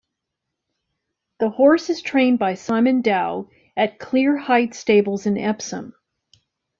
The 1.37 1.49
horse 1.51 1.91
is 1.91 2.01
trained 2.01 2.39
by 2.39 2.55
Simon 2.55 3.03
Dow 3.03 3.49
at 3.77 3.99
Clear 3.99 4.35
Height 4.35 4.73
Stables 4.73 5.27
in 5.27 5.37
Epsom. 5.37 5.93